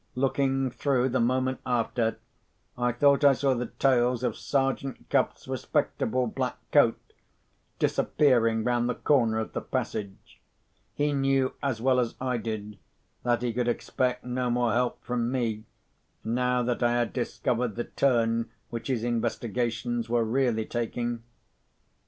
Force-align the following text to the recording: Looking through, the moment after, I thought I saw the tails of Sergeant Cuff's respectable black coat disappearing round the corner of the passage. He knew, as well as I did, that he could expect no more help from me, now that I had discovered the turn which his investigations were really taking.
Looking 0.15 0.71
through, 0.71 1.09
the 1.09 1.19
moment 1.19 1.59
after, 1.63 2.17
I 2.75 2.91
thought 2.91 3.23
I 3.23 3.33
saw 3.33 3.53
the 3.53 3.67
tails 3.67 4.23
of 4.23 4.35
Sergeant 4.35 5.07
Cuff's 5.11 5.47
respectable 5.47 6.25
black 6.25 6.57
coat 6.71 6.99
disappearing 7.77 8.63
round 8.63 8.89
the 8.89 8.95
corner 8.95 9.37
of 9.37 9.53
the 9.53 9.61
passage. 9.61 10.41
He 10.95 11.13
knew, 11.13 11.53
as 11.61 11.83
well 11.83 11.99
as 11.99 12.15
I 12.19 12.37
did, 12.37 12.79
that 13.21 13.43
he 13.43 13.53
could 13.53 13.67
expect 13.67 14.25
no 14.25 14.49
more 14.49 14.73
help 14.73 15.03
from 15.05 15.31
me, 15.31 15.65
now 16.23 16.63
that 16.63 16.81
I 16.81 16.93
had 16.93 17.13
discovered 17.13 17.75
the 17.75 17.83
turn 17.83 18.49
which 18.71 18.87
his 18.87 19.03
investigations 19.03 20.09
were 20.09 20.25
really 20.25 20.65
taking. 20.65 21.21